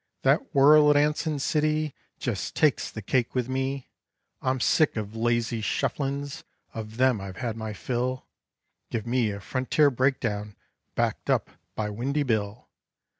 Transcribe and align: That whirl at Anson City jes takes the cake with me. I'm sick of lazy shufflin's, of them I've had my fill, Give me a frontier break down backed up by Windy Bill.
That 0.23 0.39
whirl 0.55 0.89
at 0.89 0.95
Anson 0.97 1.37
City 1.37 1.93
jes 2.19 2.49
takes 2.49 2.89
the 2.89 3.03
cake 3.03 3.35
with 3.35 3.47
me. 3.47 3.87
I'm 4.41 4.59
sick 4.59 4.97
of 4.97 5.15
lazy 5.15 5.61
shufflin's, 5.61 6.43
of 6.73 6.97
them 6.97 7.21
I've 7.21 7.37
had 7.37 7.55
my 7.55 7.73
fill, 7.73 8.25
Give 8.89 9.05
me 9.05 9.29
a 9.29 9.39
frontier 9.39 9.91
break 9.91 10.19
down 10.19 10.55
backed 10.95 11.29
up 11.29 11.51
by 11.75 11.91
Windy 11.91 12.23
Bill. 12.23 12.67